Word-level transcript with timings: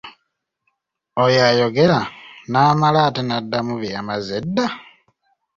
Oyo 1.23 1.39
ayogera, 1.49 1.99
n'amala 2.49 2.99
ate 3.07 3.21
n'addamu 3.23 3.73
bye 3.79 3.93
yamaze 3.95 4.31
edda! 4.39 4.65